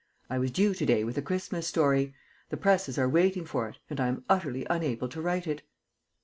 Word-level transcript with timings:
I 0.31 0.39
was 0.39 0.49
due 0.49 0.73
to 0.73 0.83
day 0.83 1.03
with 1.03 1.15
a 1.19 1.21
Christmas 1.21 1.67
story. 1.67 2.15
The 2.49 2.57
presses 2.57 2.97
are 2.97 3.07
waiting 3.07 3.45
for 3.45 3.69
it, 3.69 3.77
and 3.87 3.99
I 3.99 4.07
am 4.07 4.25
utterly 4.27 4.65
unable 4.67 5.07
to 5.09 5.21
write 5.21 5.45
it." 5.45 5.61